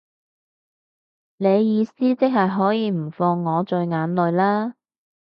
[1.37, 4.73] 你意思即係可以唔放我在眼內啦